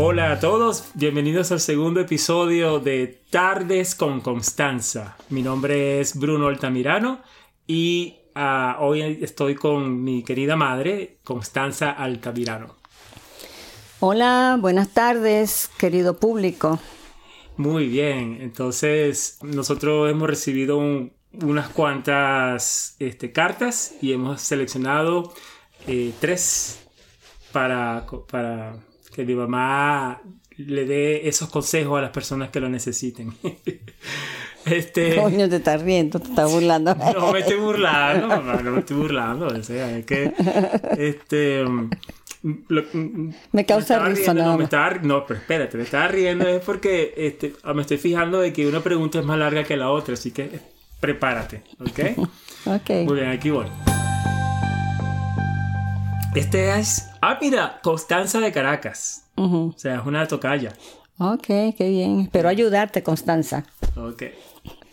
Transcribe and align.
Hola 0.00 0.30
a 0.30 0.38
todos, 0.38 0.92
bienvenidos 0.94 1.50
al 1.50 1.58
segundo 1.58 1.98
episodio 1.98 2.78
de 2.78 3.20
Tardes 3.30 3.96
con 3.96 4.20
Constanza. 4.20 5.16
Mi 5.28 5.42
nombre 5.42 5.98
es 5.98 6.16
Bruno 6.16 6.46
Altamirano 6.46 7.20
y 7.66 8.14
ah, 8.36 8.76
hoy 8.78 9.18
estoy 9.20 9.56
con 9.56 10.04
mi 10.04 10.22
querida 10.22 10.54
madre, 10.54 11.18
Constanza 11.24 11.90
Altamirano. 11.90 12.76
Hola, 13.98 14.56
buenas 14.60 14.94
tardes, 14.94 15.68
querido 15.78 16.16
público. 16.20 16.78
Muy 17.56 17.88
bien, 17.88 18.38
entonces 18.40 19.40
nosotros 19.42 20.08
hemos 20.08 20.28
recibido 20.28 20.78
unas 20.78 21.68
cuantas 21.70 22.94
este, 23.00 23.32
cartas 23.32 23.96
y 24.00 24.12
hemos 24.12 24.42
seleccionado 24.42 25.32
eh, 25.88 26.12
tres 26.20 26.86
para, 27.50 28.06
para 28.30 28.76
que 29.18 29.24
mi 29.24 29.34
mamá 29.34 30.22
le 30.58 30.84
dé 30.84 31.28
esos 31.28 31.48
consejos 31.48 31.98
a 31.98 32.02
las 32.02 32.10
personas 32.10 32.50
que 32.50 32.60
lo 32.60 32.68
necesiten. 32.68 33.32
este, 34.64 35.16
Coño, 35.16 35.48
te 35.48 35.56
estás 35.56 35.82
riendo, 35.82 36.20
te 36.20 36.28
estás 36.28 36.48
burlando. 36.48 36.94
no 37.14 37.32
me 37.32 37.40
estoy 37.40 37.56
burlando, 37.56 38.28
mamá, 38.28 38.62
no 38.62 38.70
me 38.70 38.78
estoy 38.78 38.96
burlando. 38.96 39.48
O 39.48 39.62
sea, 39.64 39.98
es 39.98 40.06
que 40.06 40.32
este 40.96 41.64
me 43.50 43.66
causa 43.66 43.98
risa, 44.06 44.32
no, 44.34 44.56
me 44.56 44.64
estaba, 44.64 44.90
no, 45.02 45.26
pero 45.26 45.40
espérate, 45.40 45.76
me 45.76 45.82
estaba 45.82 46.06
riendo 46.06 46.46
es 46.46 46.62
porque 46.62 47.12
este, 47.16 47.54
ah, 47.64 47.74
me 47.74 47.82
estoy 47.82 47.98
fijando 47.98 48.38
de 48.38 48.52
que 48.52 48.68
una 48.68 48.80
pregunta 48.84 49.18
es 49.18 49.24
más 49.24 49.36
larga 49.36 49.64
que 49.64 49.76
la 49.76 49.90
otra, 49.90 50.14
así 50.14 50.30
que 50.30 50.60
prepárate, 51.00 51.62
¿ok? 51.80 52.28
ok. 52.66 52.90
Muy 53.04 53.14
bien, 53.16 53.30
aquí 53.30 53.50
voy. 53.50 53.66
Este 56.38 56.78
es. 56.78 57.10
Ah, 57.20 57.36
mira, 57.40 57.80
Constanza 57.82 58.38
de 58.38 58.52
Caracas. 58.52 59.28
O 59.34 59.74
sea, 59.76 59.96
es 59.96 60.06
una 60.06 60.28
tocaya. 60.28 60.72
Ok, 61.18 61.46
qué 61.76 61.88
bien. 61.88 62.20
Espero 62.20 62.48
ayudarte, 62.48 63.02
Constanza. 63.02 63.66
Ok. 63.96 64.22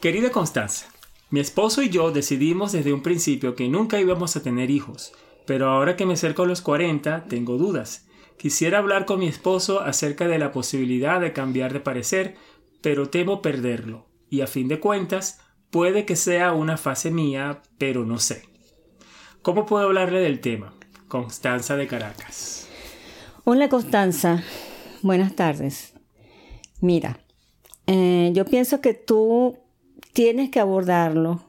Querida 0.02 0.32
Constanza, 0.32 0.88
mi 1.30 1.40
esposo 1.40 1.84
y 1.84 1.90
yo 1.90 2.10
decidimos 2.10 2.72
desde 2.72 2.94
un 2.94 3.04
principio 3.04 3.54
que 3.54 3.70
nunca 3.70 4.00
íbamos 4.00 4.36
a 4.36 4.42
tener 4.42 4.72
hijos, 4.72 5.14
pero 5.46 5.70
ahora 5.70 5.96
que 5.96 6.08
me 6.08 6.14
acerco 6.14 6.42
a 6.42 6.48
los 6.48 6.62
40, 6.62 7.26
tengo 7.26 7.60
dudas. 7.60 8.08
Quisiera 8.40 8.80
hablar 8.80 9.06
con 9.06 9.20
mi 9.20 9.28
esposo 9.28 9.82
acerca 9.82 10.28
de 10.28 10.40
la 10.40 10.52
posibilidad 10.52 11.22
de 11.22 11.32
cambiar 11.32 11.74
de 11.74 11.80
parecer, 11.80 12.38
pero 12.82 13.10
temo 13.10 13.44
perderlo. 13.44 14.08
Y 14.32 14.42
a 14.42 14.48
fin 14.48 14.68
de 14.68 14.80
cuentas, 14.80 15.42
puede 15.70 16.06
que 16.06 16.16
sea 16.16 16.54
una 16.54 16.78
fase 16.78 17.12
mía, 17.12 17.62
pero 17.78 18.04
no 18.04 18.18
sé. 18.18 18.50
¿Cómo 19.44 19.68
puedo 19.68 19.86
hablarle 19.86 20.22
del 20.22 20.40
tema? 20.40 20.74
Constanza 21.16 21.78
de 21.78 21.88
Caracas. 21.88 22.68
Hola 23.46 23.70
Constanza, 23.70 24.44
buenas 25.02 25.34
tardes. 25.34 25.94
Mira, 26.82 27.22
eh, 27.88 28.32
yo 28.34 28.44
pienso 28.44 28.82
que 28.82 28.94
tú 28.94 29.58
tienes 30.12 30.50
que 30.50 30.60
abordarlo, 30.60 31.40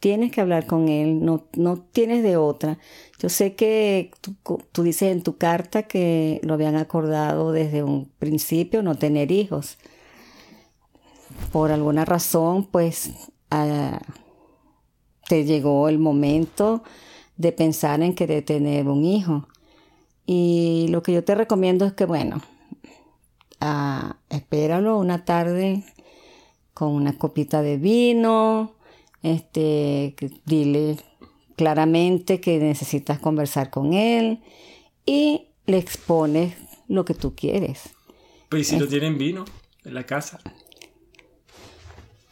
tienes 0.00 0.32
que 0.32 0.40
hablar 0.40 0.64
con 0.64 0.88
él, 0.88 1.22
no, 1.26 1.44
no 1.56 1.76
tienes 1.76 2.22
de 2.22 2.38
otra. 2.38 2.78
Yo 3.18 3.28
sé 3.28 3.54
que 3.54 4.12
tú, 4.22 4.82
dices 4.82 5.12
en 5.12 5.22
tu 5.22 5.36
carta 5.36 5.82
que 5.82 6.40
lo 6.42 6.54
habían 6.54 6.76
acordado 6.76 7.52
desde 7.52 7.82
un 7.82 8.06
principio 8.18 8.82
no 8.82 8.94
tener 8.94 9.30
hijos. 9.30 9.76
Por 11.52 11.70
alguna 11.70 12.06
razón, 12.06 12.64
pues 12.64 13.12
ah, 13.50 14.00
te 15.28 15.44
llegó 15.44 15.90
el 15.90 15.98
momento 15.98 16.82
de 17.36 17.52
pensar 17.52 18.02
en 18.02 18.14
querer 18.14 18.44
tener 18.44 18.88
un 18.88 19.04
hijo. 19.04 19.48
Y 20.26 20.86
lo 20.90 21.02
que 21.02 21.12
yo 21.12 21.24
te 21.24 21.34
recomiendo 21.34 21.84
es 21.84 21.92
que, 21.92 22.04
bueno, 22.04 22.40
ah, 23.60 24.16
espéralo 24.28 24.98
una 24.98 25.24
tarde 25.24 25.84
con 26.74 26.92
una 26.92 27.16
copita 27.16 27.62
de 27.62 27.76
vino, 27.76 28.74
este, 29.22 30.14
dile 30.44 30.96
claramente 31.56 32.40
que 32.40 32.58
necesitas 32.58 33.18
conversar 33.18 33.70
con 33.70 33.94
él 33.94 34.40
y 35.06 35.46
le 35.66 35.78
expones 35.78 36.54
lo 36.88 37.04
que 37.04 37.14
tú 37.14 37.34
quieres. 37.34 37.90
Pues 38.48 38.68
si 38.68 38.76
no 38.76 38.86
tienen 38.86 39.18
vino 39.18 39.44
en 39.84 39.94
la 39.94 40.04
casa. 40.04 40.38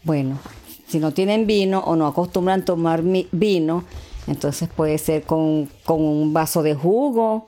Bueno, 0.03 0.39
si 0.87 0.99
no 0.99 1.13
tienen 1.13 1.47
vino 1.47 1.81
o 1.81 1.97
no 1.97 2.07
acostumbran 2.07 2.65
tomar 2.65 3.03
vino, 3.03 3.85
entonces 4.27 4.69
puede 4.69 4.99
ser 4.99 5.25
con, 5.25 5.69
un 5.87 6.33
vaso 6.33 6.63
de 6.63 6.75
jugo. 6.75 7.47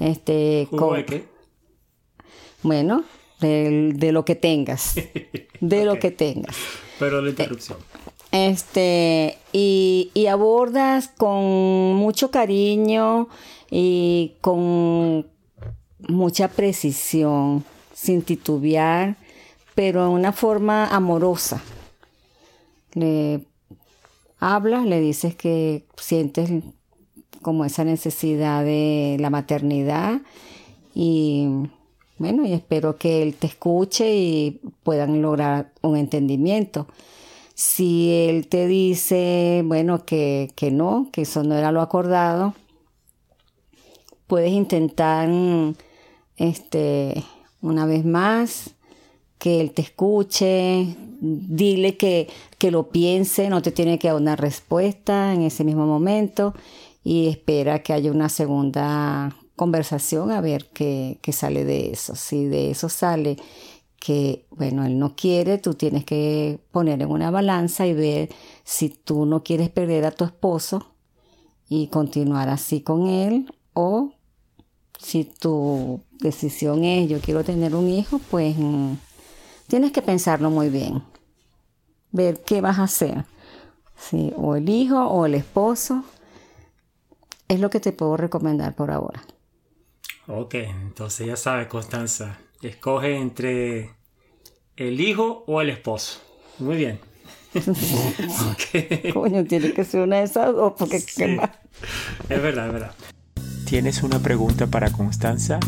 Este, 0.00 0.66
¿Jugo 0.70 0.94
de 0.94 1.04
qué? 1.04 1.24
Bueno, 2.62 3.04
de, 3.40 4.10
lo 4.12 4.24
que 4.24 4.34
tengas. 4.34 4.94
De 5.60 5.84
lo 5.84 5.98
que 6.00 6.10
tengas. 6.10 6.56
Pero 6.98 7.22
la 7.22 7.30
interrupción. 7.30 7.78
Este, 8.32 9.38
y, 9.52 10.10
y 10.14 10.26
abordas 10.26 11.08
con 11.16 11.94
mucho 11.94 12.30
cariño 12.32 13.28
y 13.70 14.34
con 14.40 15.26
mucha 16.08 16.48
precisión, 16.48 17.64
sin 17.94 18.22
titubear, 18.22 19.16
pero 19.74 20.04
en 20.06 20.12
una 20.12 20.32
forma 20.32 20.88
amorosa. 20.88 21.62
Le 22.94 23.40
hablas, 24.42 24.86
le 24.86 25.00
dices 25.00 25.36
que 25.36 25.86
sientes 25.96 26.50
como 27.42 27.64
esa 27.64 27.84
necesidad 27.84 28.64
de 28.64 29.16
la 29.20 29.30
maternidad 29.30 30.20
y 30.94 31.46
bueno, 32.18 32.44
y 32.44 32.52
espero 32.52 32.96
que 32.96 33.22
él 33.22 33.34
te 33.34 33.46
escuche 33.46 34.16
y 34.16 34.60
puedan 34.82 35.22
lograr 35.22 35.72
un 35.80 35.96
entendimiento. 35.96 36.88
Si 37.54 38.10
él 38.10 38.48
te 38.48 38.66
dice, 38.66 39.62
bueno, 39.64 40.04
que, 40.04 40.50
que 40.56 40.72
no, 40.72 41.08
que 41.12 41.22
eso 41.22 41.44
no 41.44 41.54
era 41.54 41.70
lo 41.70 41.80
acordado, 41.80 42.54
puedes 44.26 44.50
intentar, 44.50 45.30
este, 46.36 47.24
una 47.60 47.86
vez 47.86 48.04
más, 48.04 48.74
que 49.42 49.60
él 49.60 49.72
te 49.72 49.82
escuche, 49.82 50.94
dile 51.20 51.96
que, 51.96 52.28
que 52.58 52.70
lo 52.70 52.90
piense, 52.90 53.48
no 53.48 53.60
te 53.60 53.72
tiene 53.72 53.98
que 53.98 54.06
dar 54.06 54.16
una 54.16 54.36
respuesta 54.36 55.34
en 55.34 55.42
ese 55.42 55.64
mismo 55.64 55.84
momento 55.84 56.54
y 57.02 57.26
espera 57.26 57.82
que 57.82 57.92
haya 57.92 58.12
una 58.12 58.28
segunda 58.28 59.36
conversación 59.56 60.30
a 60.30 60.40
ver 60.40 60.68
qué, 60.72 61.18
qué, 61.22 61.32
sale 61.32 61.64
de 61.64 61.90
eso. 61.90 62.14
Si 62.14 62.44
de 62.44 62.70
eso 62.70 62.88
sale 62.88 63.36
que, 63.98 64.46
bueno, 64.50 64.84
él 64.84 64.96
no 65.00 65.16
quiere, 65.16 65.58
tú 65.58 65.74
tienes 65.74 66.04
que 66.04 66.60
poner 66.70 67.02
en 67.02 67.10
una 67.10 67.32
balanza 67.32 67.84
y 67.84 67.94
ver 67.94 68.28
si 68.62 68.90
tú 68.90 69.26
no 69.26 69.42
quieres 69.42 69.70
perder 69.70 70.04
a 70.04 70.12
tu 70.12 70.22
esposo 70.22 70.86
y 71.68 71.88
continuar 71.88 72.48
así 72.48 72.80
con 72.80 73.08
él 73.08 73.52
o 73.74 74.12
si 75.00 75.24
tu 75.24 76.00
decisión 76.20 76.84
es 76.84 77.10
yo 77.10 77.18
quiero 77.18 77.42
tener 77.42 77.74
un 77.74 77.88
hijo, 77.88 78.20
pues 78.30 78.54
mm, 78.56 78.92
Tienes 79.72 79.92
que 79.92 80.02
pensarlo 80.02 80.50
muy 80.50 80.68
bien, 80.68 81.02
ver 82.10 82.42
qué 82.44 82.60
vas 82.60 82.78
a 82.78 82.82
hacer, 82.82 83.24
¿sí? 83.96 84.30
o 84.36 84.54
el 84.54 84.68
hijo 84.68 85.02
o 85.02 85.24
el 85.24 85.34
esposo, 85.34 86.04
es 87.48 87.58
lo 87.58 87.70
que 87.70 87.80
te 87.80 87.90
puedo 87.92 88.18
recomendar 88.18 88.74
por 88.74 88.90
ahora. 88.90 89.22
Ok, 90.26 90.56
entonces 90.56 91.26
ya 91.26 91.36
sabes, 91.36 91.68
Constanza, 91.68 92.38
escoge 92.60 93.16
entre 93.16 93.92
el 94.76 95.00
hijo 95.00 95.42
o 95.46 95.62
el 95.62 95.70
esposo. 95.70 96.20
Muy 96.58 96.76
bien. 96.76 97.00
Coño, 99.14 99.42
tiene 99.44 99.72
que 99.72 99.84
ser 99.86 100.02
una 100.02 100.16
de 100.16 100.24
esas 100.24 100.52
dos 100.54 100.74
porque 100.78 100.96
Es 100.96 101.16
verdad, 102.28 102.66
es 102.66 102.72
verdad. 102.74 102.94
¿Tienes 103.64 104.02
una 104.02 104.18
pregunta 104.18 104.66
para 104.66 104.92
Constanza? 104.92 105.60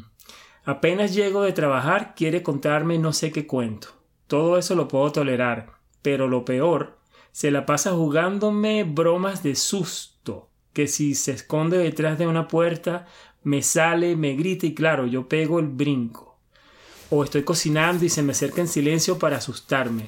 Apenas 0.63 1.15
llego 1.15 1.41
de 1.41 1.51
trabajar, 1.51 2.13
quiere 2.15 2.43
contarme 2.43 2.99
no 2.99 3.11
sé 3.11 3.31
qué 3.31 3.47
cuento. 3.47 3.87
Todo 4.27 4.57
eso 4.57 4.75
lo 4.75 4.87
puedo 4.87 5.11
tolerar, 5.11 5.73
pero 6.03 6.27
lo 6.27 6.45
peor, 6.45 6.99
se 7.31 7.49
la 7.49 7.65
pasa 7.65 7.91
jugándome 7.91 8.83
bromas 8.83 9.41
de 9.41 9.55
susto 9.55 10.51
que 10.73 10.87
si 10.87 11.15
se 11.15 11.31
esconde 11.31 11.77
detrás 11.79 12.19
de 12.19 12.27
una 12.27 12.47
puerta, 12.47 13.07
me 13.43 13.61
sale, 13.61 14.15
me 14.15 14.35
grita 14.35 14.67
y 14.67 14.75
claro, 14.75 15.07
yo 15.07 15.27
pego 15.27 15.59
el 15.59 15.67
brinco. 15.67 16.37
O 17.09 17.23
estoy 17.23 17.43
cocinando 17.43 18.05
y 18.05 18.09
se 18.09 18.23
me 18.23 18.31
acerca 18.33 18.61
en 18.61 18.67
silencio 18.67 19.19
para 19.19 19.37
asustarme. 19.37 20.07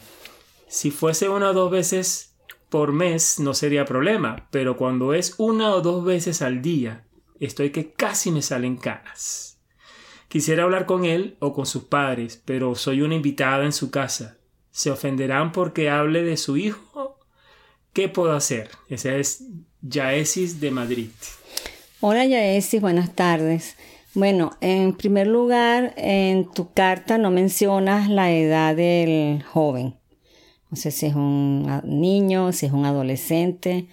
Si 0.67 0.91
fuese 0.91 1.27
una 1.27 1.49
o 1.49 1.53
dos 1.53 1.71
veces 1.71 2.34
por 2.69 2.91
mes 2.91 3.39
no 3.39 3.53
sería 3.53 3.85
problema, 3.85 4.47
pero 4.51 4.77
cuando 4.77 5.13
es 5.13 5.35
una 5.38 5.73
o 5.73 5.81
dos 5.81 6.03
veces 6.03 6.41
al 6.41 6.62
día, 6.62 7.06
estoy 7.39 7.71
que 7.71 7.91
casi 7.91 8.31
me 8.31 8.41
salen 8.41 8.77
canas. 8.77 9.59
Quisiera 10.27 10.63
hablar 10.63 10.85
con 10.85 11.06
él 11.06 11.38
o 11.39 11.53
con 11.53 11.65
sus 11.65 11.83
padres, 11.83 12.41
pero 12.44 12.75
soy 12.75 13.01
una 13.01 13.15
invitada 13.15 13.63
en 13.63 13.71
su 13.71 13.91
casa. 13.91 14.38
¿Se 14.71 14.91
ofenderán 14.91 15.51
porque 15.51 15.89
hable 15.89 16.23
de 16.23 16.35
su 16.35 16.57
hijo? 16.57 17.19
¿Qué 17.94 18.09
puedo 18.09 18.33
hacer? 18.33 18.69
Esa 18.89 19.15
es 19.15 19.45
Yaesis 19.81 20.59
de 20.59 20.71
Madrid. 20.71 21.09
Hola 22.01 22.25
Yaesis, 22.25 22.81
buenas 22.81 23.15
tardes. 23.15 23.77
Bueno, 24.13 24.51
en 24.59 24.94
primer 24.94 25.27
lugar, 25.27 25.94
en 25.97 26.51
tu 26.51 26.73
carta 26.73 27.17
no 27.17 27.31
mencionas 27.31 28.09
la 28.09 28.31
edad 28.31 28.75
del 28.75 29.44
joven. 29.44 29.95
No 30.69 30.77
sé 30.77 30.91
si 30.91 31.06
es 31.06 31.15
un 31.15 31.81
niño, 31.83 32.51
si 32.51 32.65
es 32.65 32.71
un 32.71 32.85
adolescente, 32.85 33.88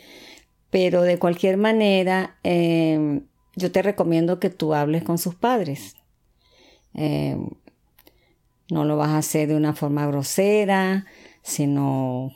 pero 0.70 1.02
de 1.02 1.18
cualquier 1.18 1.56
manera, 1.56 2.36
em, 2.42 3.26
yo 3.56 3.70
te 3.70 3.82
recomiendo 3.82 4.40
que 4.40 4.50
tú 4.50 4.74
hables 4.74 5.02
con 5.02 5.18
sus 5.18 5.34
padres. 5.34 5.96
Em, 6.94 7.48
no 8.70 8.84
lo 8.84 8.96
vas 8.96 9.10
a 9.10 9.18
hacer 9.18 9.48
de 9.48 9.56
una 9.56 9.74
forma 9.74 10.06
grosera, 10.06 11.06
sino 11.42 12.32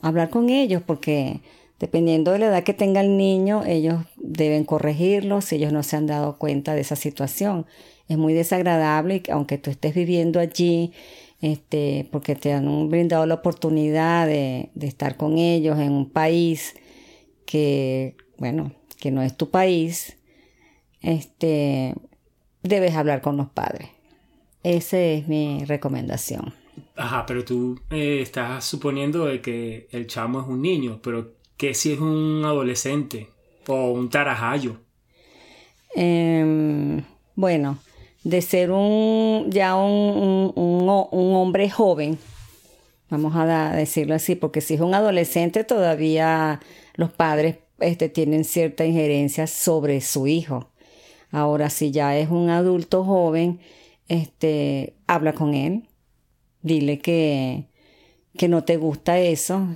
hablar 0.00 0.30
con 0.30 0.50
ellos, 0.50 0.82
porque 0.84 1.40
Dependiendo 1.84 2.30
de 2.32 2.38
la 2.38 2.46
edad 2.46 2.62
que 2.62 2.72
tenga 2.72 3.00
el 3.00 3.16
niño, 3.16 3.64
ellos 3.66 4.04
deben 4.16 4.64
corregirlo 4.64 5.40
si 5.40 5.56
ellos 5.56 5.72
no 5.72 5.82
se 5.82 5.96
han 5.96 6.06
dado 6.06 6.38
cuenta 6.38 6.74
de 6.74 6.80
esa 6.80 6.96
situación. 6.96 7.66
Es 8.08 8.16
muy 8.16 8.32
desagradable, 8.32 9.22
aunque 9.30 9.58
tú 9.58 9.70
estés 9.70 9.94
viviendo 9.94 10.38
allí, 10.38 10.92
este, 11.44 12.08
porque 12.10 12.34
te 12.36 12.54
han 12.54 12.88
brindado 12.88 13.26
la 13.26 13.34
oportunidad 13.34 14.26
de, 14.26 14.70
de 14.74 14.86
estar 14.86 15.18
con 15.18 15.36
ellos 15.36 15.78
en 15.78 15.92
un 15.92 16.08
país 16.08 16.74
que, 17.44 18.16
bueno, 18.38 18.72
que 18.98 19.10
no 19.10 19.20
es 19.20 19.36
tu 19.36 19.50
país, 19.50 20.16
este, 21.02 21.94
debes 22.62 22.94
hablar 22.94 23.20
con 23.20 23.36
los 23.36 23.50
padres. 23.50 23.90
Esa 24.62 24.98
es 24.98 25.28
mi 25.28 25.62
recomendación. 25.66 26.54
Ajá, 26.96 27.26
pero 27.26 27.44
tú 27.44 27.78
eh, 27.90 28.20
estás 28.22 28.64
suponiendo 28.64 29.26
de 29.26 29.42
que 29.42 29.86
el 29.90 30.06
chamo 30.06 30.40
es 30.40 30.46
un 30.46 30.62
niño, 30.62 31.00
pero 31.02 31.34
que 31.58 31.74
si 31.74 31.92
es 31.92 32.00
un 32.00 32.42
adolescente 32.46 33.28
o 33.66 33.92
un 33.92 34.08
tarajayo. 34.08 34.78
Em, 35.94 37.04
bueno, 37.34 37.78
de 38.24 38.40
ser 38.42 38.70
un 38.72 39.50
ya 39.50 39.76
un, 39.76 40.52
un, 40.56 41.34
hombre 41.34 41.70
joven, 41.70 42.18
vamos 43.10 43.36
a 43.36 43.70
decirlo 43.76 44.14
así, 44.14 44.34
porque 44.34 44.60
si 44.60 44.74
es 44.74 44.80
un 44.80 44.94
adolescente 44.94 45.62
todavía 45.62 46.60
los 46.94 47.12
padres 47.12 47.58
este, 47.80 48.08
tienen 48.08 48.44
cierta 48.44 48.84
injerencia 48.84 49.46
sobre 49.46 50.00
su 50.00 50.26
hijo. 50.26 50.70
Ahora, 51.30 51.68
si 51.68 51.90
ya 51.90 52.16
es 52.16 52.30
un 52.30 52.48
adulto 52.48 53.04
joven, 53.04 53.60
este, 54.08 54.94
habla 55.06 55.32
con 55.32 55.54
él, 55.54 55.88
dile 56.62 57.00
que, 57.00 57.66
que 58.38 58.48
no 58.48 58.64
te 58.64 58.76
gusta 58.76 59.18
eso, 59.18 59.68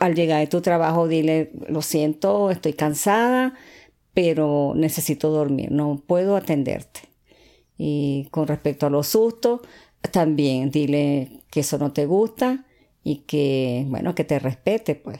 al 0.00 0.14
llegar 0.14 0.40
de 0.40 0.46
tu 0.46 0.62
trabajo 0.62 1.06
dile, 1.06 1.52
lo 1.68 1.82
siento, 1.82 2.50
estoy 2.50 2.72
cansada, 2.72 3.54
pero 4.14 4.72
necesito 4.74 5.30
dormir, 5.30 5.70
no 5.70 6.02
puedo 6.06 6.36
atenderte. 6.36 7.07
Y 7.78 8.26
con 8.30 8.48
respecto 8.48 8.86
a 8.86 8.90
los 8.90 9.06
sustos, 9.06 9.60
también 10.12 10.70
dile 10.70 11.42
que 11.50 11.60
eso 11.60 11.78
no 11.78 11.92
te 11.92 12.06
gusta 12.06 12.66
y 13.04 13.20
que, 13.20 13.86
bueno, 13.88 14.14
que 14.14 14.24
te 14.24 14.38
respete, 14.38 14.94
pues. 14.94 15.18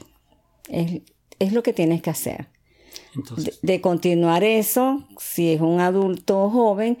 Es, 0.67 1.53
lo 1.53 1.63
que 1.63 1.73
tienes 1.73 2.01
que 2.01 2.09
hacer. 2.09 2.49
de, 3.63 3.81
continuar 3.81 4.43
eso, 4.43 5.07
si 5.17 5.53
es 5.53 5.61
un 5.61 5.79
adulto 5.79 6.49
joven, 6.49 6.99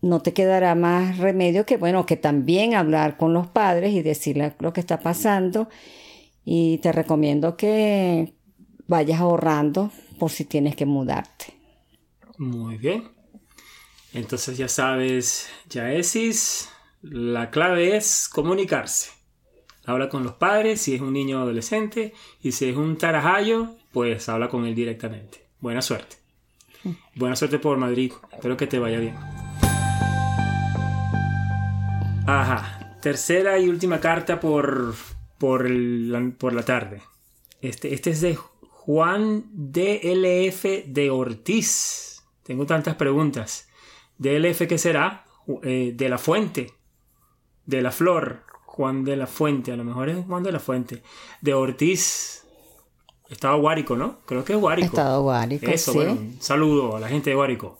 no 0.00 0.20
te 0.20 0.32
quedará 0.32 0.74
más 0.74 1.18
remedio 1.18 1.64
que, 1.64 1.76
bueno, 1.76 2.04
que 2.06 2.16
también 2.16 2.74
hablar 2.74 3.16
con 3.16 3.32
los 3.32 3.46
padres 3.46 3.94
y 3.94 4.02
decirle 4.02 4.54
lo 4.58 4.72
que 4.72 4.80
está 4.80 5.00
pasando 5.00 5.68
y 6.44 6.78
te 6.78 6.92
recomiendo 6.92 7.56
que 7.56 8.34
vayas 8.86 9.20
ahorrando 9.20 9.90
por 10.18 10.30
si 10.30 10.44
tienes 10.44 10.76
que 10.76 10.86
mudarte. 10.86 11.46
Muy 12.38 12.76
bien. 12.76 13.17
Entonces 14.18 14.58
ya 14.58 14.68
sabes, 14.68 15.48
Yaesis, 15.70 16.70
la 17.02 17.50
clave 17.50 17.96
es 17.96 18.28
comunicarse. 18.28 19.10
Habla 19.86 20.08
con 20.08 20.24
los 20.24 20.34
padres 20.34 20.80
si 20.80 20.94
es 20.94 21.00
un 21.00 21.12
niño 21.12 21.40
adolescente 21.40 22.12
y 22.42 22.52
si 22.52 22.68
es 22.68 22.76
un 22.76 22.98
tarajayo, 22.98 23.76
pues 23.92 24.28
habla 24.28 24.48
con 24.48 24.66
él 24.66 24.74
directamente. 24.74 25.46
Buena 25.60 25.80
suerte. 25.80 26.16
Buena 27.14 27.36
suerte 27.36 27.58
por 27.58 27.78
Madrid. 27.78 28.12
Espero 28.32 28.56
que 28.56 28.66
te 28.66 28.78
vaya 28.78 28.98
bien. 28.98 29.16
Ajá. 32.26 32.98
Tercera 33.00 33.58
y 33.58 33.68
última 33.68 34.00
carta 34.00 34.40
por 34.40 34.94
por, 35.38 35.70
la, 35.70 36.32
por 36.36 36.52
la 36.52 36.64
tarde. 36.64 37.02
Este, 37.62 37.94
este 37.94 38.10
es 38.10 38.20
de 38.20 38.34
Juan 38.34 39.44
DLF 39.52 40.64
de 40.86 41.10
Ortiz. 41.10 42.22
Tengo 42.42 42.66
tantas 42.66 42.96
preguntas. 42.96 43.67
DLF, 44.18 44.66
¿qué 44.66 44.78
será? 44.78 45.24
Eh, 45.62 45.92
de 45.94 46.08
la 46.08 46.18
Fuente. 46.18 46.72
De 47.66 47.82
la 47.82 47.90
Flor. 47.90 48.42
Juan 48.66 49.04
de 49.04 49.16
la 49.16 49.26
Fuente. 49.26 49.72
A 49.72 49.76
lo 49.76 49.84
mejor 49.84 50.08
es 50.08 50.24
Juan 50.26 50.42
de 50.42 50.52
la 50.52 50.60
Fuente. 50.60 51.02
De 51.40 51.54
Ortiz. 51.54 52.44
Estaba 53.28 53.56
Guárico, 53.56 53.96
¿no? 53.96 54.20
Creo 54.26 54.44
que 54.44 54.54
es 54.54 54.58
Guárico. 54.58 54.88
Estado 54.88 55.22
Guárico. 55.22 55.66
Eso, 55.66 55.92
bueno. 55.94 56.12
Un 56.12 56.38
saludo 56.40 56.96
a 56.96 57.00
la 57.00 57.08
gente 57.08 57.30
de 57.30 57.36
Guárico. 57.36 57.78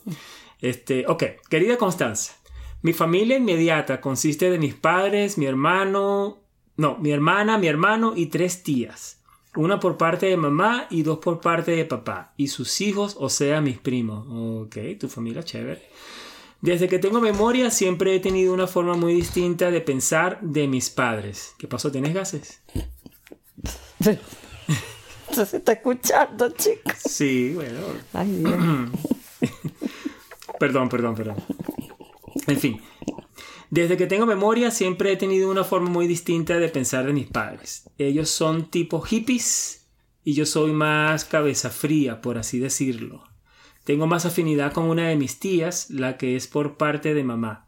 Este, 0.60 1.06
ok, 1.06 1.24
querida 1.48 1.76
Constanza. 1.76 2.34
Mi 2.82 2.92
familia 2.92 3.36
inmediata 3.36 4.00
consiste 4.00 4.50
de 4.50 4.58
mis 4.58 4.74
padres, 4.74 5.38
mi 5.38 5.46
hermano, 5.46 6.38
no, 6.76 6.96
mi 6.98 7.10
hermana, 7.10 7.58
mi 7.58 7.66
hermano 7.66 8.12
y 8.14 8.26
tres 8.26 8.62
tías. 8.62 9.20
Una 9.56 9.80
por 9.80 9.96
parte 9.96 10.26
de 10.26 10.36
mamá 10.36 10.86
y 10.90 11.02
dos 11.02 11.18
por 11.18 11.40
parte 11.40 11.72
de 11.72 11.84
papá. 11.84 12.34
Y 12.36 12.48
sus 12.48 12.80
hijos, 12.80 13.16
o 13.18 13.28
sea, 13.28 13.60
mis 13.60 13.78
primos. 13.78 14.26
Ok, 14.66 14.76
tu 15.00 15.08
familia 15.08 15.42
chévere. 15.42 15.82
Desde 16.60 16.88
que 16.88 16.98
tengo 16.98 17.20
memoria 17.20 17.70
siempre 17.70 18.14
he 18.14 18.20
tenido 18.20 18.52
una 18.52 18.66
forma 18.66 18.94
muy 18.94 19.14
distinta 19.14 19.70
de 19.70 19.80
pensar 19.80 20.40
de 20.40 20.66
mis 20.66 20.90
padres. 20.90 21.54
¿Qué 21.58 21.68
pasó? 21.68 21.92
¿Tienes 21.92 22.14
gases? 22.14 22.60
se 24.00 25.56
está 25.56 25.72
escuchando, 25.72 26.50
chicos. 26.50 26.94
Sí, 26.98 27.52
bueno. 27.54 27.78
Ay, 28.12 28.42
perdón, 30.58 30.88
perdón, 30.88 31.14
perdón. 31.14 31.36
En 32.46 32.58
fin, 32.58 32.80
desde 33.70 33.96
que 33.96 34.06
tengo 34.06 34.26
memoria 34.26 34.70
siempre 34.70 35.12
he 35.12 35.16
tenido 35.16 35.50
una 35.50 35.62
forma 35.62 35.90
muy 35.90 36.06
distinta 36.06 36.58
de 36.58 36.68
pensar 36.68 37.06
de 37.06 37.12
mis 37.12 37.26
padres. 37.26 37.88
Ellos 37.98 38.30
son 38.30 38.70
tipo 38.70 39.00
hippies 39.00 39.86
y 40.24 40.32
yo 40.32 40.46
soy 40.46 40.72
más 40.72 41.24
cabeza 41.24 41.70
fría, 41.70 42.20
por 42.20 42.38
así 42.38 42.58
decirlo. 42.58 43.27
Tengo 43.88 44.06
más 44.06 44.26
afinidad 44.26 44.74
con 44.74 44.84
una 44.84 45.08
de 45.08 45.16
mis 45.16 45.40
tías, 45.40 45.88
la 45.88 46.18
que 46.18 46.36
es 46.36 46.46
por 46.46 46.76
parte 46.76 47.14
de 47.14 47.24
mamá. 47.24 47.64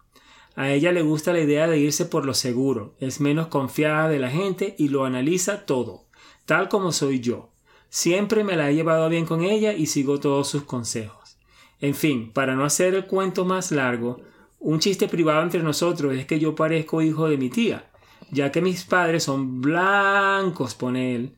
A 0.54 0.70
ella 0.70 0.92
le 0.92 1.00
gusta 1.00 1.32
la 1.32 1.40
idea 1.40 1.66
de 1.66 1.78
irse 1.78 2.04
por 2.04 2.26
lo 2.26 2.34
seguro, 2.34 2.94
es 3.00 3.22
menos 3.22 3.46
confiada 3.46 4.06
de 4.06 4.18
la 4.18 4.28
gente 4.28 4.74
y 4.76 4.88
lo 4.88 5.06
analiza 5.06 5.64
todo, 5.64 6.04
tal 6.44 6.68
como 6.68 6.92
soy 6.92 7.20
yo. 7.20 7.48
Siempre 7.88 8.44
me 8.44 8.54
la 8.54 8.68
he 8.68 8.74
llevado 8.74 9.08
bien 9.08 9.24
con 9.24 9.42
ella 9.42 9.72
y 9.72 9.86
sigo 9.86 10.20
todos 10.20 10.46
sus 10.46 10.64
consejos. 10.64 11.38
En 11.80 11.94
fin, 11.94 12.30
para 12.34 12.54
no 12.54 12.66
hacer 12.66 12.94
el 12.94 13.06
cuento 13.06 13.46
más 13.46 13.72
largo, 13.72 14.20
un 14.58 14.78
chiste 14.78 15.08
privado 15.08 15.40
entre 15.40 15.62
nosotros 15.62 16.14
es 16.14 16.26
que 16.26 16.38
yo 16.38 16.54
parezco 16.54 17.00
hijo 17.00 17.30
de 17.30 17.38
mi 17.38 17.48
tía. 17.48 17.90
ya 18.30 18.52
que 18.52 18.60
mis 18.60 18.84
padres 18.84 19.24
son 19.24 19.62
blancos, 19.62 20.74
pone 20.74 21.14
él, 21.16 21.34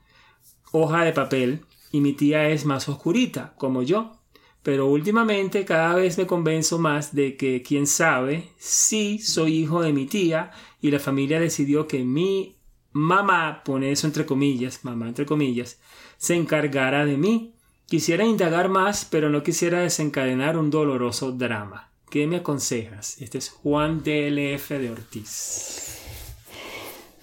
hoja 0.72 1.04
de 1.04 1.12
papel, 1.12 1.66
y 1.92 2.00
mi 2.00 2.14
tía 2.14 2.48
es 2.48 2.64
más 2.64 2.88
oscurita, 2.88 3.54
como 3.56 3.84
yo. 3.84 4.18
Pero 4.62 4.86
últimamente 4.86 5.64
cada 5.64 5.94
vez 5.94 6.18
me 6.18 6.26
convenzo 6.26 6.78
más 6.78 7.14
de 7.14 7.36
que, 7.36 7.62
quién 7.62 7.86
sabe, 7.86 8.50
sí 8.58 9.18
soy 9.18 9.58
hijo 9.58 9.82
de 9.82 9.92
mi 9.92 10.06
tía 10.06 10.52
y 10.80 10.90
la 10.90 11.00
familia 11.00 11.40
decidió 11.40 11.88
que 11.88 12.04
mi 12.04 12.56
mamá, 12.92 13.62
pone 13.64 13.90
eso 13.90 14.06
entre 14.06 14.24
comillas, 14.24 14.84
mamá 14.84 15.08
entre 15.08 15.26
comillas, 15.26 15.80
se 16.16 16.36
encargara 16.36 17.04
de 17.04 17.16
mí. 17.16 17.54
Quisiera 17.86 18.24
indagar 18.24 18.68
más, 18.68 19.04
pero 19.04 19.28
no 19.30 19.42
quisiera 19.42 19.80
desencadenar 19.80 20.56
un 20.56 20.70
doloroso 20.70 21.32
drama. 21.32 21.90
¿Qué 22.08 22.26
me 22.26 22.36
aconsejas? 22.36 23.20
Este 23.20 23.38
es 23.38 23.48
Juan 23.48 24.02
DLF 24.04 24.70
de 24.70 24.90
Ortiz. 24.90 25.98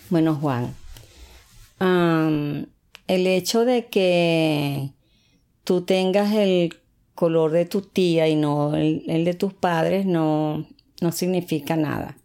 Bueno, 0.10 0.36
Juan, 0.36 0.75
el 1.79 3.27
hecho 3.27 3.65
de 3.65 3.88
que 3.88 4.89
tú 5.63 5.81
tengas 5.81 6.34
el 6.34 6.75
color 7.19 7.51
de 7.51 7.65
tu 7.65 7.81
tía 7.81 8.29
y 8.29 8.38
no 8.38 8.73
el, 8.75 9.25
de 9.25 9.33
tus 9.33 9.53
padres 9.53 10.05
no, 10.05 10.65
no 11.01 11.11
significa 11.11 11.75
nada, 11.75 12.15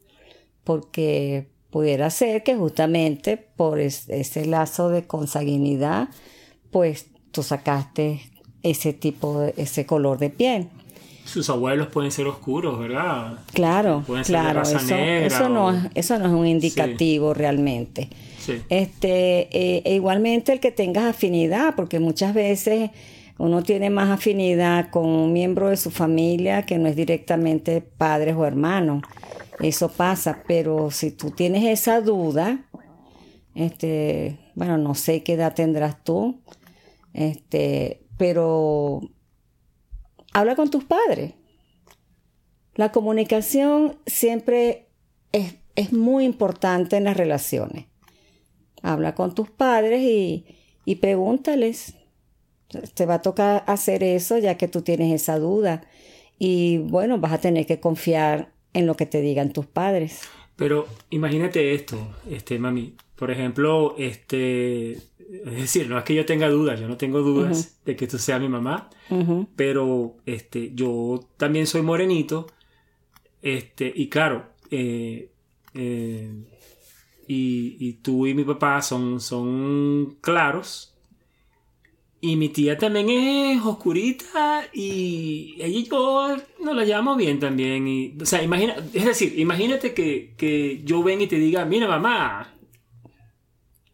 porque 0.63 1.49
pudiera 1.71 2.11
ser 2.11 2.45
que 2.45 2.55
justamente 2.55 3.37
por 3.37 3.81
ese 3.81 4.47
lazo 4.47 4.91
de 4.91 5.05
consanguinidad, 5.05 6.11
pues 6.71 7.09
tú 7.33 7.43
sacaste 7.43 8.21
ese 8.63 8.93
tipo 8.93 9.41
de, 9.41 9.55
ese 9.57 9.85
color 9.85 10.19
de 10.19 10.31
piel. 10.31 10.69
Sus 11.25 11.51
abuelos 11.51 11.89
pueden 11.89 12.13
ser 12.13 12.29
oscuros, 12.29 12.79
¿verdad? 12.79 13.41
Claro, 13.53 14.05
claro, 14.25 14.63
eso, 14.63 14.79
no, 15.49 15.91
eso 15.97 16.19
no 16.21 16.27
es 16.27 16.33
un 16.33 16.47
indicativo 16.47 17.35
realmente. 17.35 18.11
Este, 18.69 19.49
eh, 19.51 19.83
e 19.85 19.95
igualmente 19.97 20.53
el 20.53 20.61
que 20.61 20.71
tengas 20.71 21.07
afinidad, 21.07 21.75
porque 21.75 21.99
muchas 21.99 22.33
veces 22.33 22.91
uno 23.39 23.63
tiene 23.63 23.91
más 23.91 24.11
afinidad 24.11 24.91
con 24.91 25.07
un 25.07 25.33
miembro 25.33 25.71
de 25.71 25.77
su 25.77 25.91
familia 25.91 26.63
que 26.63 26.79
no 26.79 26.89
es 26.89 26.97
directamente 26.97 27.81
padres 27.81 28.37
o 28.37 28.47
hermanos. 28.47 29.03
Eso 29.61 29.89
pasa, 29.89 30.43
pero 30.47 30.91
si 30.91 31.11
tú 31.11 31.31
tienes 31.31 31.65
esa 31.65 32.01
duda, 32.01 32.65
este, 33.55 34.39
bueno, 34.55 34.79
no 34.79 34.95
sé 34.95 35.23
qué 35.23 35.35
edad 35.35 35.55
tendrás 35.55 36.03
tú, 36.05 36.43
este, 37.13 38.07
pero 38.17 39.01
habla 40.33 40.55
con 40.55 40.71
tus 40.71 40.85
padres. 40.85 41.35
La 42.75 42.93
comunicación 42.93 43.99
siempre 44.07 44.89
es, 45.33 45.57
es 45.77 45.93
muy 45.93 46.25
importante 46.25 46.97
en 46.97 47.05
las 47.05 47.17
relaciones. 47.17 47.87
Habla 48.83 49.15
con 49.15 49.35
tus 49.35 49.51
padres 49.51 50.03
y, 50.03 50.47
y 50.85 50.97
pregúntales. 50.97 51.95
Te 52.95 53.07
va 53.07 53.15
a 53.15 53.23
tocar 53.23 53.65
hacer 53.67 54.03
eso 54.03 54.39
ya 54.39 54.57
que 54.57 54.69
tú 54.69 54.83
tienes 54.83 55.13
esa 55.13 55.39
duda. 55.39 55.83
Y 56.39 56.79
bueno, 56.79 57.19
vas 57.19 57.33
a 57.33 57.39
tener 57.39 57.67
que 57.67 57.81
confiar 57.81 58.53
en 58.73 58.87
lo 58.87 58.97
que 58.97 59.07
te 59.07 59.21
digan 59.21 59.53
tus 59.53 59.67
padres. 59.67 60.23
Pero 60.57 60.87
imagínate 61.11 61.75
esto, 61.75 62.15
este, 62.29 62.59
mami. 62.59 62.95
Por 63.17 63.31
ejemplo, 63.31 63.95
este, 63.99 64.93
es 64.93 65.57
decir, 65.57 65.89
no 65.89 65.99
es 65.99 66.05
que 66.05 66.15
yo 66.15 66.27
tenga 66.27 66.49
dudas, 66.49 66.81
yo 66.81 66.89
no 66.89 66.97
tengo 66.97 67.21
dudas 67.21 67.81
de 67.85 67.97
que 67.97 68.07
tú 68.07 68.19
seas 68.19 68.41
mi 68.41 68.49
mamá, 68.49 68.91
pero 69.55 70.17
este, 70.27 70.73
yo 70.75 71.21
también 71.37 71.67
soy 71.67 71.83
morenito, 71.83 72.49
este, 73.41 73.93
y 73.95 74.09
claro, 74.09 74.47
eh, 74.71 75.31
eh, 75.75 76.31
y, 77.27 77.93
tú 77.95 78.27
y 78.27 78.35
mi 78.35 78.45
papá 78.45 78.83
son, 78.83 79.21
son 79.21 80.17
claros. 80.21 80.94
Y 82.25 82.37
mi 82.37 82.49
tía 82.49 82.79
también 82.79 83.11
es 83.11 83.63
oscurita 83.63 84.65
y 84.73 85.57
ella 85.59 85.67
y 85.67 85.85
yo 85.85 86.35
nos 86.59 86.75
la 86.75 86.87
llevamos 86.87 87.19
bien 87.19 87.39
también. 87.39 87.87
Y, 87.87 88.17
o 88.19 88.25
sea, 88.25 88.43
imagina, 88.43 88.77
es 88.95 89.05
decir, 89.05 89.39
imagínate 89.39 89.93
que, 89.93 90.81
yo 90.87 91.03
ven 91.03 91.21
y 91.21 91.27
te 91.27 91.37
diga, 91.37 91.67
mira 91.67 91.87
mamá, 91.87 92.55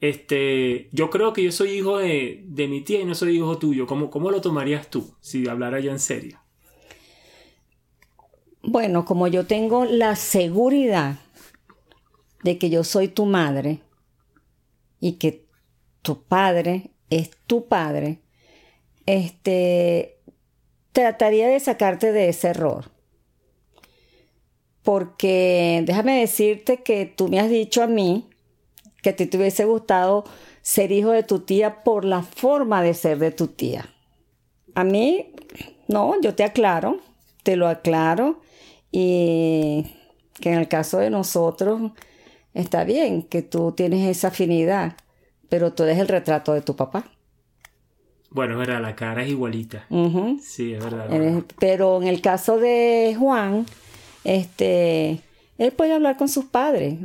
este, 0.00 0.88
yo 0.92 1.10
creo 1.10 1.32
que 1.32 1.42
yo 1.42 1.50
soy 1.50 1.70
hijo 1.70 1.98
de, 1.98 2.44
mi 2.68 2.82
tía 2.82 3.00
y 3.00 3.04
no 3.04 3.16
soy 3.16 3.36
hijo 3.36 3.58
tuyo. 3.58 3.84
¿Cómo, 3.88 4.10
¿Cómo 4.10 4.30
lo 4.30 4.40
tomarías 4.40 4.88
tú 4.88 5.12
si 5.20 5.48
hablara 5.48 5.80
yo 5.80 5.90
en 5.90 5.98
serio? 5.98 6.38
Bueno, 8.62 9.04
como 9.04 9.26
yo 9.26 9.44
tengo 9.44 9.86
la 9.86 10.14
seguridad 10.14 11.18
de 12.44 12.58
que 12.58 12.70
yo 12.70 12.84
soy 12.84 13.08
tu 13.08 13.26
madre 13.26 13.80
y 15.00 15.14
que 15.14 15.48
tu 16.02 16.22
padre 16.22 16.92
es 17.10 17.30
tu 17.46 17.66
padre, 17.66 18.20
este, 19.06 20.18
trataría 20.92 21.48
de 21.48 21.60
sacarte 21.60 22.12
de 22.12 22.28
ese 22.28 22.48
error. 22.48 22.90
Porque 24.82 25.82
déjame 25.84 26.20
decirte 26.20 26.78
que 26.78 27.06
tú 27.06 27.28
me 27.28 27.38
has 27.38 27.50
dicho 27.50 27.82
a 27.82 27.86
mí 27.86 28.30
que 29.02 29.10
a 29.10 29.16
ti 29.16 29.26
te 29.26 29.36
hubiese 29.36 29.64
gustado 29.64 30.24
ser 30.62 30.92
hijo 30.92 31.10
de 31.10 31.22
tu 31.22 31.40
tía 31.40 31.82
por 31.82 32.04
la 32.04 32.22
forma 32.22 32.82
de 32.82 32.94
ser 32.94 33.18
de 33.18 33.30
tu 33.30 33.48
tía. 33.48 33.88
A 34.74 34.84
mí, 34.84 35.34
no, 35.88 36.20
yo 36.20 36.34
te 36.34 36.44
aclaro, 36.44 37.00
te 37.42 37.56
lo 37.56 37.68
aclaro 37.68 38.40
y 38.90 39.86
que 40.40 40.50
en 40.50 40.58
el 40.58 40.68
caso 40.68 40.98
de 40.98 41.10
nosotros, 41.10 41.92
Está 42.54 42.82
bien 42.82 43.22
que 43.22 43.42
tú 43.42 43.72
tienes 43.72 44.08
esa 44.08 44.28
afinidad, 44.28 44.96
pero 45.50 45.74
tú 45.74 45.82
eres 45.82 45.98
el 45.98 46.08
retrato 46.08 46.54
de 46.54 46.62
tu 46.62 46.74
papá. 46.74 47.04
Bueno, 48.30 48.54
es 48.54 48.58
verdad, 48.60 48.80
la 48.80 48.94
cara 48.94 49.24
es 49.24 49.28
igualita. 49.28 49.84
Sí, 50.40 50.72
es 50.72 50.82
verdad, 50.82 51.08
Pero 51.58 52.00
en 52.00 52.08
el 52.08 52.22
caso 52.22 52.58
de 52.58 53.14
Juan, 53.18 53.66
este, 54.24 55.20
él 55.58 55.72
puede 55.72 55.92
hablar 55.92 56.16
con 56.16 56.28
sus 56.28 56.44
padres. 56.46 56.98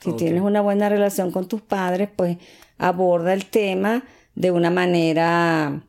Si 0.00 0.12
tienes 0.12 0.42
una 0.42 0.60
buena 0.60 0.88
relación 0.88 1.30
con 1.30 1.48
tus 1.48 1.60
padres, 1.60 2.08
pues 2.14 2.38
aborda 2.76 3.32
el 3.32 3.46
tema 3.46 4.02
de 4.34 4.50
una 4.50 4.70
manera, 4.70 5.80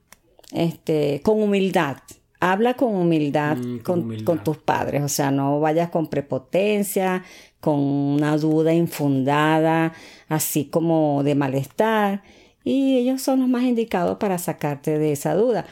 este, 0.51 1.21
con 1.23 1.41
humildad. 1.41 1.97
Habla 2.39 2.75
con 2.75 2.95
humildad, 2.95 3.57
mm, 3.57 3.79
con, 3.79 3.99
humildad. 4.01 4.25
con, 4.25 4.43
tus 4.43 4.57
padres, 4.57 5.03
o 5.03 5.09
sea, 5.09 5.29
no 5.29 5.59
vayas 5.59 5.89
con 5.89 6.07
prepotencia, 6.07 7.23
con 7.59 7.79
una 7.79 8.37
duda 8.37 8.73
infundada, 8.73 9.93
así 10.27 10.65
como 10.65 11.23
de 11.23 11.35
malestar, 11.35 12.23
y 12.63 12.97
ellos 12.97 13.21
son 13.21 13.39
los 13.41 13.49
más 13.49 13.63
indicados 13.63 14.17
para 14.17 14.37
sacarte 14.37 14.97
de 14.99 15.11
esa 15.11 15.33
duda. 15.33 15.65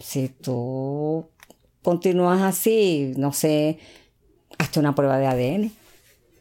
Si 0.00 0.28
tú 0.28 1.26
continúas 1.82 2.40
así, 2.42 3.12
no 3.16 3.32
sé, 3.32 3.78
hazte 4.58 4.80
una 4.80 4.94
prueba 4.94 5.18
de 5.18 5.26
ADN. 5.26 5.79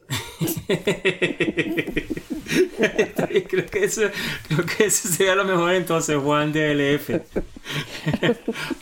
creo, 3.48 3.66
que 3.68 3.84
eso, 3.84 4.02
creo 4.48 4.66
que 4.66 4.86
eso 4.86 5.08
sería 5.08 5.36
lo 5.36 5.46
mejor 5.46 5.74
entonces, 5.74 6.18
Juan 6.18 6.52
de 6.52 6.74
LF. 6.74 7.12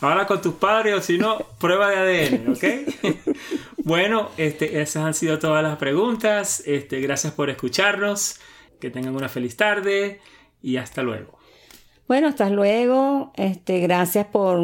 Habla 0.00 0.26
con 0.26 0.40
tus 0.40 0.54
padres 0.54 0.94
o 0.94 1.02
si 1.02 1.18
no, 1.18 1.36
prueba 1.58 1.90
de 1.90 2.26
ADN, 2.26 2.52
¿ok? 2.52 2.64
Bueno, 3.84 4.30
este, 4.36 4.80
esas 4.82 5.04
han 5.04 5.14
sido 5.14 5.38
todas 5.38 5.62
las 5.62 5.78
preguntas. 5.78 6.62
Este, 6.66 7.00
gracias 7.00 7.32
por 7.32 7.48
escucharnos. 7.48 8.38
Que 8.80 8.90
tengan 8.90 9.16
una 9.16 9.30
feliz 9.30 9.56
tarde 9.56 10.20
y 10.62 10.76
hasta 10.76 11.02
luego. 11.02 11.38
Bueno, 12.06 12.28
hasta 12.28 12.50
luego. 12.50 13.32
Este, 13.36 13.80
gracias 13.80 14.26
por, 14.26 14.60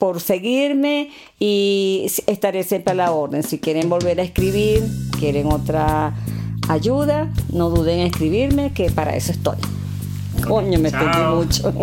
por 0.00 0.20
seguirme 0.20 1.10
y 1.38 2.10
estaré 2.26 2.64
siempre 2.64 2.90
a 2.92 2.94
la 2.94 3.12
orden. 3.12 3.42
Si 3.42 3.58
quieren 3.58 3.90
volver 3.90 4.18
a 4.18 4.22
escribir, 4.22 4.82
quieren 5.18 5.52
otra 5.52 6.14
ayuda, 6.68 7.30
no 7.52 7.68
duden 7.68 7.98
en 8.00 8.06
escribirme, 8.06 8.72
que 8.72 8.90
para 8.90 9.14
eso 9.14 9.30
estoy. 9.30 9.58
Coño, 10.48 10.78
me 10.78 10.88
extendí 10.88 11.18
mucho. 11.18 11.68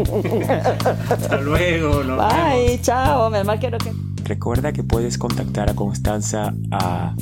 Hasta 1.09 1.39
luego. 1.41 2.01
Bye, 2.17 2.81
chao. 2.81 3.29
Me 3.29 3.43
quiero 3.59 3.77
que... 3.77 3.93
Recuerda 4.23 4.73
que 4.73 4.81
puedes 4.83 5.19
contactar 5.19 5.69
a 5.69 5.75
Constanza 5.75 6.55
a 6.71 7.13